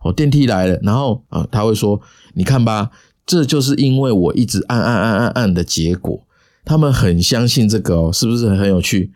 [0.00, 2.00] 哦，电梯来了，然后啊，他会说
[2.34, 2.88] ：“你看吧，
[3.28, 6.24] 这就是因为我一直按按按按按的结果。”
[6.64, 9.12] 他们很相信这个哦，是不是很有趣？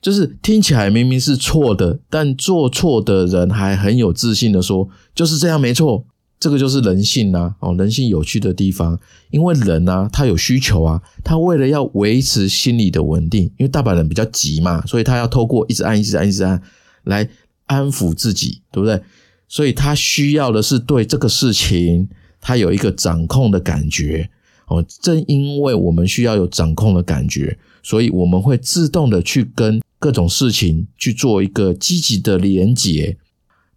[0.00, 6.04] 就是听起来明明是错的，但做错的人还很有自信的说就是这样没错，
[6.38, 8.98] 这个就是人性呐哦，人性有趣的地方，
[9.30, 16.60] 因为人呐他有需求啊，他为了要维持心理的稳定，因为大阪人比较急嘛，所以他要透过一直按一直按一直按
[17.04, 17.28] 来
[17.66, 19.00] 安抚自己，对不对？
[19.48, 22.08] 所以他需要的是对这个事情
[22.46, 24.30] 他有一个掌控的感觉
[24.68, 29.80] 哦，正因为我们需要有掌控的感觉，所以我们会自动的去跟。
[29.98, 33.16] 各种事情去做一个积极的连结，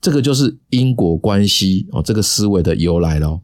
[0.02, 3.42] 这个就是因果关系哦，这个思维的由来咯。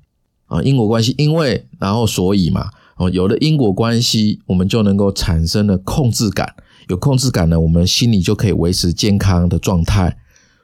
[0.47, 6.53] 啊，因果关系，因为然后所以嘛，哦，有了因果关系，我们就能够产生了控制感，
[6.89, 10.17] 有控制感呢，我们心里就可以维持健康的状态。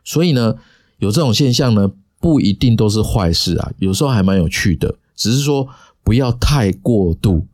[0.03, 0.55] 所以呢，
[0.99, 5.67] 有这种现象呢，不一定都是坏事啊，有时候还蛮有趣的，只是说
[6.03, 7.47] 不要太过度。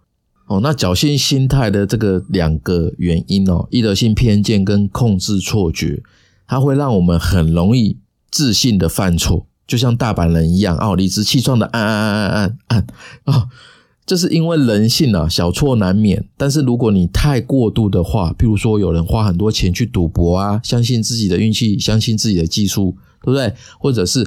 [0.48, 6.02] 哦，那侥幸心态的这个两个原因哦，易得性偏见跟控制错觉，
[6.48, 7.98] 它会让我们很容易
[8.32, 12.58] 自信的犯错，就像大阪人一样哦，理直气壮的按按按按按
[13.26, 13.48] 按啊，
[14.06, 16.26] 这是因为人性啊，小错难免。
[16.38, 23.54] 但是如果你太过度的话，譬如说有人花很多钱去赌博啊，相信自己的运气，相信自己的技术，对不对？
[23.78, 24.26] 或者是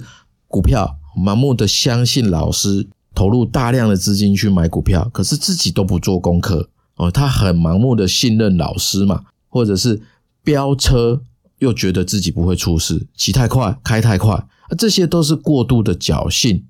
[0.50, 2.90] 股票盲目的相信老师。
[3.12, 10.00] 投入大量的资金去买股票，可是自己都不做功课哦，他很盲目的信任老师嘛，或者是
[10.44, 11.20] 飙车
[11.58, 14.46] 又觉得自己不会出事，骑太快开太快，
[14.78, 16.64] 这些都是过度的侥幸。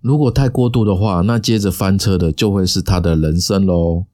[0.00, 4.04] 如果太过度的话，那接着翻车的就会是他的人生喽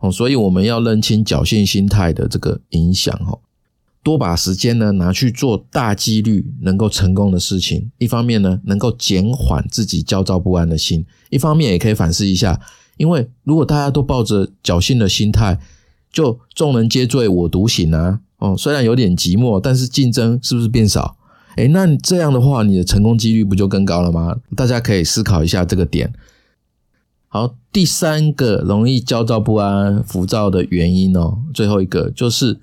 [0.00, 3.40] 哦，所以我们要认清侥幸心态的这个影响哦。
[4.08, 12.58] 多把时间呢拿去做大几率能够成功的事情，一方面呢能够减缓自己焦躁不安的心，一方面也可以反思一下，
[12.96, 15.60] 因为如果大家都抱着侥幸的心态，
[16.10, 18.20] 就众人皆醉我独醒啊！
[18.38, 21.18] 哦，虽然有点寂寞，但是竞争是不是变少？
[21.56, 24.38] 诶，那这样的话，你的成功几率不就更高了吗？
[24.56, 26.14] 大家可以思考一下这个点。
[27.28, 32.58] 好，第三个容易焦躁不安、浮躁的原因哦，最后一个就是。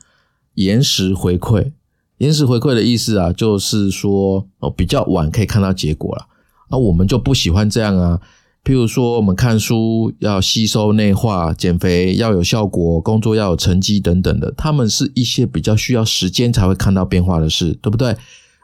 [0.56, 1.72] 延时回馈，
[2.18, 6.28] 延时回馈的意思啊，就是说哦，比较晚可以看到结果了，
[6.70, 8.20] 啊，我们就不喜欢这样啊。
[8.64, 18.18] 譬如说，我们看书要吸收内化，减肥要有效果，工作要有成绩等等的，他们是一些比较需要时间才会看到变化的事，对不对？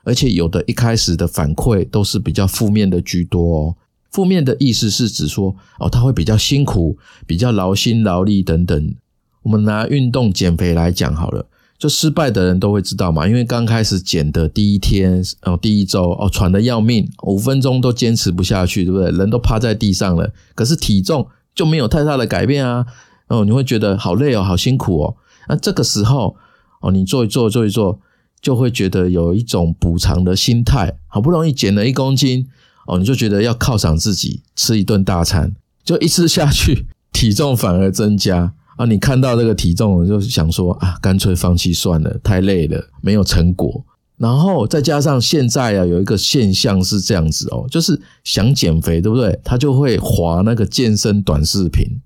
[0.04, 3.75] 而且有的一开始的反馈都是比较负面的居多哦。
[4.10, 8.95] 负面的意思是指说哦，他会比较辛苦，比较劳心劳力等等。
[9.43, 11.45] 我们拿运动减肥来讲好了。
[11.82, 19.10] 就失败的人都会知道嘛，因为刚开始减的第一天，哦，第一周，哦，喘的要命，五分钟都坚持不下去，对不对？
[19.10, 22.86] 人都趴在地上了，可是体重就没有太大的改变啊，
[23.30, 25.15] 哦，你会觉得好累哦，好辛苦哦。
[25.50, 26.36] 那这个时候，
[26.82, 28.00] 哦，你做一做，做一做，
[28.39, 32.48] 就会觉得有一种补偿的心态，好不容易减了一公斤，
[32.86, 38.54] 哦，你就觉得要犒赏自己，吃一顿大餐，就一吃下去， 体重反而增加。
[38.77, 43.84] 啊，你看到这个体重，就是想说啊，干脆放弃算了，太累了，没有成果。
[44.17, 49.39] 然后再加上现在啊，有一个现象是这样子哦，就是想减肥，对不对？
[49.43, 51.99] 他就会划那个健身短视频，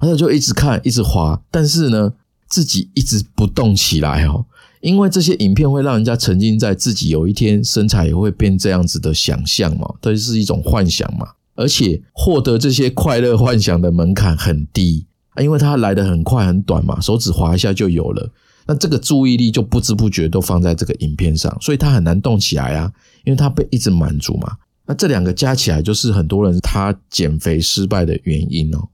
[0.00, 2.14] 而且就一直看，一直划，但是呢，
[2.48, 4.46] 自己一直不动起来哦，
[4.80, 15.06] 因为这些影片会让人家沉浸在自己有一天身材也会变这样子的想象嘛，这是一种幻想嘛，而且获得这些快乐幻想的门槛很低。
[15.34, 18.30] 啊，因为它来的很快很短嘛，手指滑一下就有了，
[18.66, 22.92] 那这个注意力就不知不觉都放在这个影片上，所以它很难动起来啊，
[23.24, 24.56] 因为它被一直满足嘛。
[24.86, 28.88] 那这两个加起来就是很多人他减肥失败的原因哦。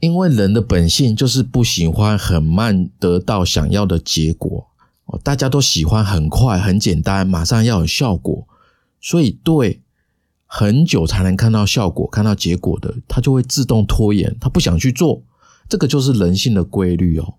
[0.00, 4.68] 因为人的本性就是不喜欢很慢得到想要的结果
[5.06, 8.46] 哦，大家都喜欢很快很简单，马上要有效果，
[9.00, 9.82] 所以对。
[10.50, 15.22] 很久才能看到效果、看到结果的，他就会自动拖延，他不想去做。
[15.68, 17.34] 这个就是人性的规律哦。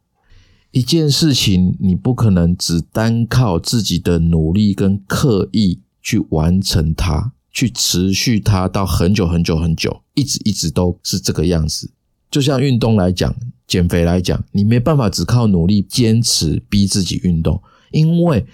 [0.69, 11.91] 一件事情你不可能只单靠自己的努力跟刻意去完成它，去持续它到很久很久很久，一直一直都是这个样子。
[12.29, 17.59] 就像运动来讲，减肥来讲，你没办法只靠努力坚持逼自己运动，
[17.89, 18.45] 因为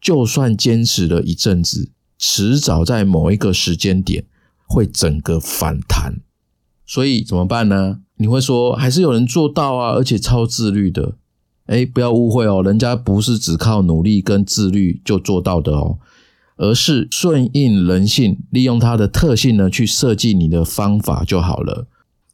[0.00, 1.90] 就算坚持了一阵子。
[2.26, 4.24] 迟早在某一个时间点
[4.66, 6.22] 会整个反弹，
[6.86, 8.00] 所以怎么办呢？
[8.16, 11.16] 你会说还是有人做到啊，而且超自律的。
[11.66, 15.98] 哎，不要误会哦，人家不是只靠努力跟自律就做到的哦，
[16.56, 21.86] 而是顺应人性，利用它的特性呢去设计你的方法就好了。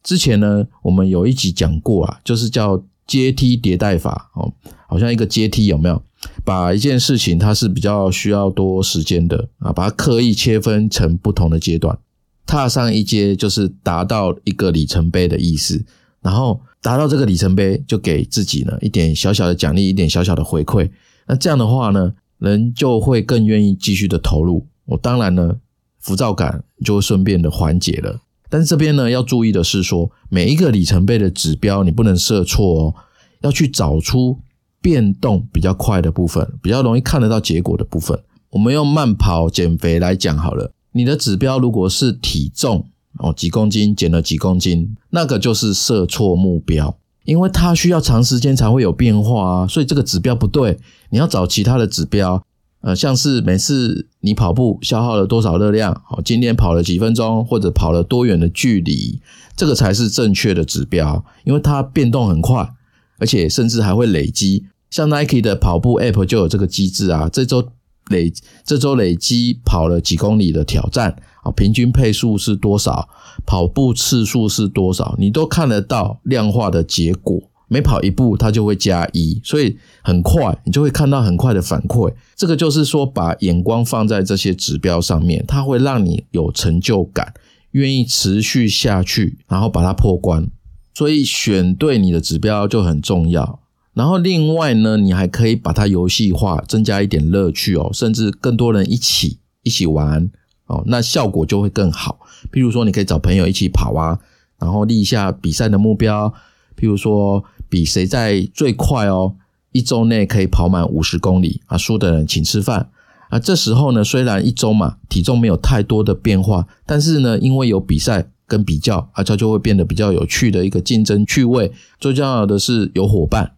[0.05, 4.53] 之前呢，我们有一集讲过啊，就是叫阶梯迭代法哦，
[4.87, 6.01] 好像一个阶梯有没有？
[6.45, 11.99] 把一件事情，它是比较需要多时间的啊，把它刻意切分成不同的阶段，
[12.47, 15.85] 踏上一阶就是达到一个里程碑的意思，
[16.21, 20.91] 然后达到这个里程碑，就给自己呢一点小小的奖励，一点小小的回馈。
[21.27, 24.67] 那这样的话呢，人就会更愿意继续的投入。
[24.87, 25.57] 我当然呢，
[26.01, 28.21] 浮躁感就会顺便的缓解了。
[28.49, 32.95] 但是这边呢，要注意的是说，每一个里程碑的指标你不能设错哦。
[33.43, 34.39] 要去找出
[34.81, 38.19] 变动比较快的部分，比较容易看得到结果的部分。
[38.51, 42.87] 我们用慢跑减肥来讲好了，你的指标如果是体重
[43.19, 50.79] 哦，几公斤减了几公斤，那个就是设错目标，因为它需要长时间才会有变化啊，所以这个指标不对，
[51.11, 52.43] 你要找其他的指标。
[52.83, 59.21] 呃，像是每次你跑步消耗了多少热量，好，今天跑了几分钟，或者跑了多远的距离，
[59.55, 62.73] 这个才是正确的指标，因为它变动很快，
[63.21, 64.65] 而且甚至还会累积。
[64.91, 67.69] 像 Nike 的跑步 App 就有这个机制啊，这周
[68.09, 68.33] 累
[68.65, 71.15] 这周累积跑了几公里的挑战
[71.45, 73.09] 啊，平均配速是多少，
[73.47, 77.41] 跑步次数是多少，你都看得到量化的结果。
[77.73, 82.13] 每跑一步，它就会加一，所以很快，你就会看到很快的反馈。
[82.35, 87.33] 这个就是说，把眼光放在这些指标上面，它会让你有成就感，
[87.71, 90.51] 愿意持续下去，然后把它破关。
[90.95, 93.61] 所以选对你的指标就很重要。
[93.95, 100.31] 然后另外呢，你还可以把它游戏化，增加一点乐趣哦，甚至更多人一起一起玩
[100.67, 102.21] 哦，那效果就会更好。
[102.53, 104.19] 譬如说，你可以找朋友一起跑啊，
[104.59, 106.33] 然后立一下比赛的目标，
[106.77, 107.45] 譬如说。
[107.71, 109.37] 比谁在最快哦，
[109.71, 111.79] 一周内可以跑满五十公里啊！
[111.79, 112.91] 输的人请吃饭
[113.29, 113.39] 啊！
[113.39, 121.71] 这时候呢，虽然一周嘛，体重没有太多的变化，但是呢，因为有比赛跟比较啊，它就会变得比较有趣的一个竞争趣味。
[122.01, 123.53] 最重要的是有伙伴，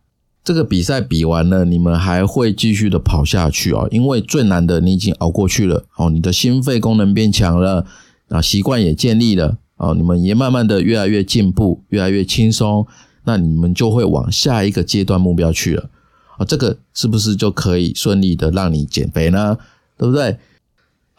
[0.44, 7.86] 这个比赛比完了，你们还会继续的跑下去哦，因为最难的你已经熬过去了哦，你的心肺功能变强了
[8.28, 12.86] 啊，习惯也建立了哦，你们也慢慢的越来越进步，越来越轻松。
[13.24, 15.88] 那你们就会往下一个阶段目标去了
[16.36, 19.56] 啊，这个是不是就可以顺利的让你减肥呢？
[19.96, 20.36] 对不对？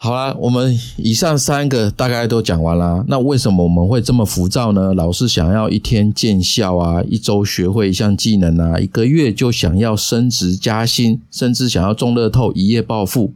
[0.04, 3.02] 好啦，我们以上三个大概都讲完啦。
[3.08, 4.92] 那为什么我们会这么浮躁呢？
[4.92, 13.32] 老是想要一天见效啊，一周学会一项技能啊，一个月就想要升职加薪，甚至想要中乐透一夜暴富。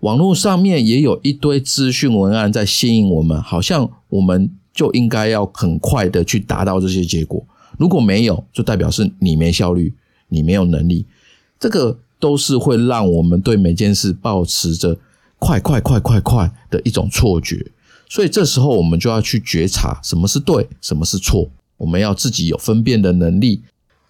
[0.00, 7.44] 网络上面也有一堆资讯文案在吸引我们，好像我们就应该要很快的去达到这些结果。
[7.76, 9.92] 如果没有，就代表是你没效率，
[10.28, 11.04] 你没有能力，
[11.60, 14.96] 这个都是会让我们对每件事保持着
[15.44, 17.66] 快快快快快的一种错觉。
[18.08, 23.62] 所以这时候我们就要去觉察什么是对，什么是错，我们要自己有分辨的能力。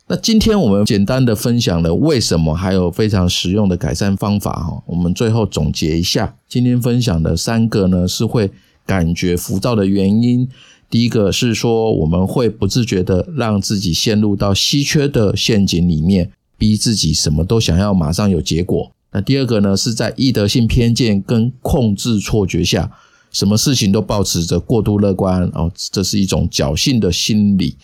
[0.07, 4.83] 那今天我们简单的分享了为什么，还有非常实用的改善方法哈。
[4.87, 8.53] 我们最后总结一下，今天分享的三个呢，是会
[8.87, 10.49] 感觉浮躁的原因。
[10.89, 18.93] 第一个是说，我们会不自觉的让自己陷入到稀缺的陷阱里面，逼自己什么都想要马上有结果。
[19.15, 22.91] 那第二个呢，是在易得性偏见跟控制错觉下，
[23.31, 27.77] 什么事情都保持着过度乐观哦，这是一种侥幸的心理。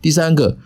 [0.00, 0.58] 第三个，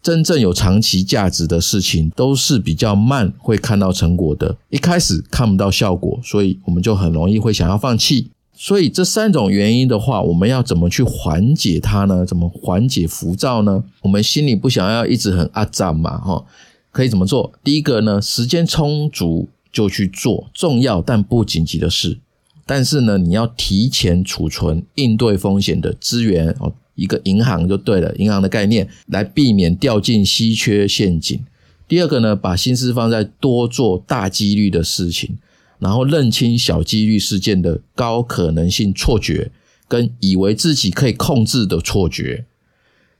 [0.00, 8.30] 真正有长期价值的事情都是比较慢会看到成果的，一开始看不到效果，所以我们就很容易会想要放弃。
[8.56, 12.24] 所以这三种原因的话，我们要怎么去缓解它呢？
[12.24, 13.82] 怎么缓解浮躁呢？
[14.02, 16.44] 我们心里不想要一直很阿脏嘛，哈，
[16.92, 17.52] 可以怎么做？
[17.64, 22.18] 第一个呢，时间充足就去做重要但不紧急的事，
[22.64, 31.44] 但是呢，你要提前储存应对风险的资源哦，一个银行就对了，银行的概念来避免掉进稀缺陷阱。
[31.88, 35.36] 第二个呢，把心思放在多做大几率的事情。
[35.80, 39.50] 然后认清小几率事件的高可能性错觉，
[39.86, 42.46] 跟以为自己可以控制的错觉。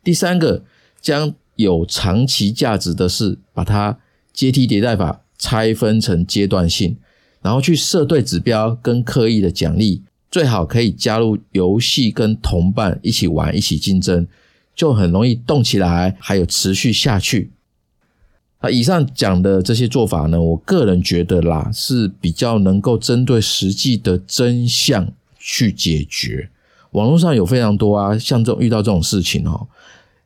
[0.03, 0.63] 第三个，
[1.03, 3.99] 将有长期价值的事，把它
[4.33, 6.97] 阶梯迭代法拆分成阶段性，
[7.43, 14.27] 然后去设对指标跟刻意的奖励，最好可以加入游戏跟同伴一起玩，一起竞争，
[14.75, 17.51] 就很容易动起来，还有持续下去。
[18.59, 26.49] 啊以上讲的这些做法呢，我个人觉得啦，是比较能够针对实际的真相去解决。
[26.93, 29.67] 网络上有非常多啊，像这种遇到这种事情哦，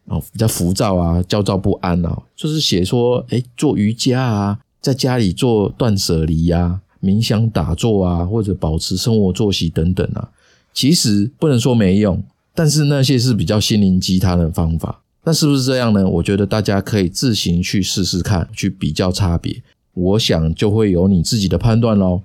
[0.04, 10.30] 哦比较浮躁啊、焦躁不安啊，就是写说，哎，做瑜伽啊，在家里做断舍离呀、冥想打坐啊，或者保持生活作息等等啊，
[10.72, 12.22] 其实不能说没用，
[12.54, 15.02] 但是那些是比较心灵鸡汤的方法。
[15.24, 16.08] 那是不是这样呢？
[16.08, 19.62] 我觉得大家可以自行去试试看，去比较差别。
[19.92, 22.22] 我想就会有你自己的判断喽。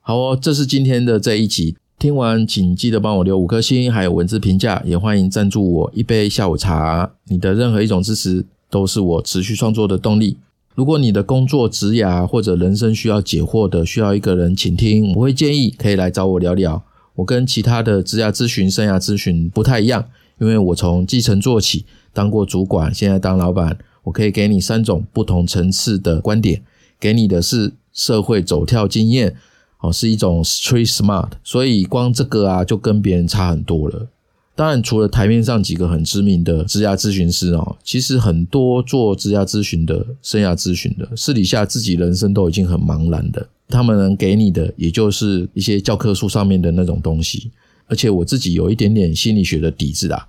[0.00, 7.10] 好哦，这是今天的这一集，听完请记得帮我留五颗星，还有文字评价，也欢迎赞助我一杯下午茶。
[7.28, 10.36] 你的任何一种支持都是我持续创作的动力。
[10.74, 16.82] 如果你的工作、职涯或者人生需要解惑的，需要一个人倾听，我会建议可以来找我聊聊。
[17.16, 20.06] 我跟其他的职涯咨询、生涯咨询不太一样，
[20.38, 21.84] 因为我从基层做起。
[22.12, 26.62] 当过主管，现在当老板，我可以给你三种不同层次的观点，
[26.98, 29.36] 给你的是社会走跳经验，
[29.80, 34.08] 哦，是一种 street smart，所以光这个啊就跟别人差很多了。
[34.56, 43.48] 当然，除了台面上几个很知名的职涯咨询师哦，其实很多做职涯咨询的、生涯咨询的，私底下自己人生都已经很茫然的。
[43.68, 47.50] 他们能给你的，也就是一些教科书上面的那种东西。
[47.86, 50.26] 而且我自己有一点点心理学的底子啊。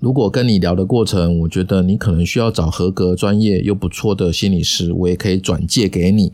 [0.00, 6.32] 如果跟你聊的过程，我觉得你可能需要找合格、专业又不错的心理师，我也可以转介给你，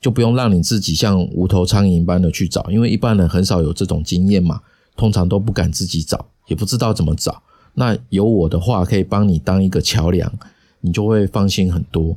[0.00, 4.60] 就不用让你自己像无头苍蝇般的去找，因为一般人很少有这种经验嘛，
[4.96, 6.26] 通常都不敢自己找。
[6.48, 7.42] 也不知道怎么找，
[7.74, 10.32] 那有我的话可以帮你当一个桥梁，
[10.80, 12.16] 你就会放心很多。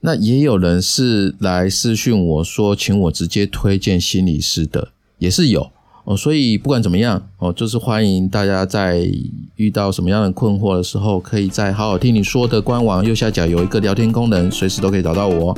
[0.00, 4.88] 那也有人是来私讯我说，请我直接推荐心理师的，
[5.18, 5.70] 也是有
[6.04, 6.16] 哦。
[6.16, 9.08] 所以不管怎么样哦，就是欢迎大家在
[9.54, 15.56] 遇到什么样的困惑的时候，可以在好好听你说的官网右下角有一个聊天功能，随时都可以找到我。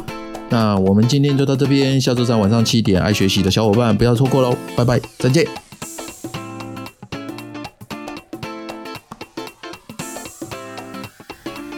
[0.50, 5.63] 那我们今天就到这边，下周三晚上七点，爱学习的小伙伴不要错过喽，拜拜，再见。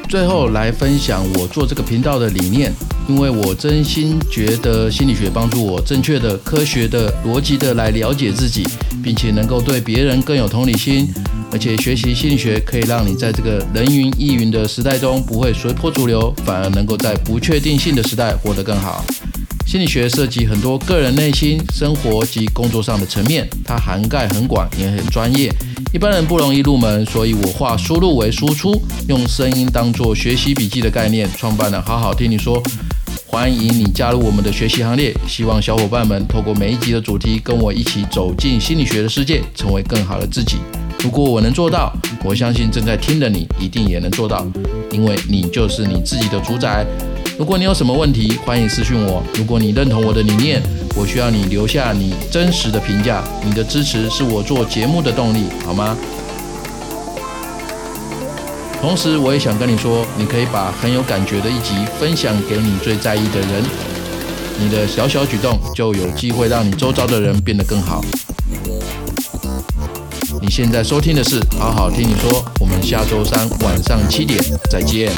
[0.08, 2.72] 最后来分享我做这个频道的理念，
[3.08, 8.64] 因为我真心觉得心理学帮助我正确的、科学的、逻辑的来了解自己，
[9.02, 11.12] 并且能够对别人更有同理心，
[11.50, 19.04] 而且学习心理学可以让你在这个人云亦云的时代中不会随波逐流，反而能够在不确定性的时代活得更好。
[19.76, 25.52] 心理学涉及很多个人内心、生活及工作上的层面，它涵盖很广，也很专业，
[25.92, 27.04] 一般人不容易入门。
[27.04, 32.62] 所以我化输入为输出，用声音当做学习笔记的概念，创办了好好听你说。
[33.26, 40.56] 欢迎你加入我们的学习行列，希望小伙伴们透过每一集的主题，跟我一起走进心理学的世界，成为更好的自己。
[41.00, 41.92] 如果我能做到，
[42.24, 44.46] 我相信正在听的你一定也能做到，
[44.90, 46.86] 因为你就是你自己的主宰。
[47.38, 49.22] 如果你有什么问题，欢迎私讯我。
[49.34, 50.62] 如果你认同我的理念，
[50.96, 53.22] 我需要你留下你真实的评价。
[53.44, 55.94] 你的支持是我做节目的动力，好吗？
[58.80, 63.62] 同时，我也想跟你说，你可以把很有感觉的一集分享给你最在意的人。
[64.58, 68.02] 你的小小举动就有机会让你周遭的人变得更好。
[70.40, 75.12] 你现在收听的是好好听你说，我们下周三晚上七点再见。